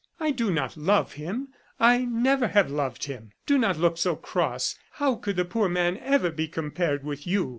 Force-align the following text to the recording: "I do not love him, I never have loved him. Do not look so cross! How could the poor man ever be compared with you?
"I 0.19 0.31
do 0.31 0.49
not 0.49 0.75
love 0.77 1.11
him, 1.13 1.49
I 1.79 1.99
never 2.05 2.47
have 2.47 2.71
loved 2.71 3.03
him. 3.03 3.33
Do 3.45 3.59
not 3.59 3.77
look 3.77 3.99
so 3.99 4.15
cross! 4.15 4.73
How 4.93 5.13
could 5.13 5.35
the 5.35 5.45
poor 5.45 5.69
man 5.69 5.97
ever 6.01 6.31
be 6.31 6.47
compared 6.47 7.03
with 7.03 7.27
you? 7.27 7.49